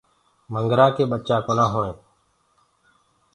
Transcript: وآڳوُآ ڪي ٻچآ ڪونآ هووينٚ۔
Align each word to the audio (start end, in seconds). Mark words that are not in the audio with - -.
وآڳوُآ 0.53 0.85
ڪي 0.95 1.03
ٻچآ 1.11 1.35
ڪونآ 1.45 1.65
هووينٚ۔ 1.73 1.99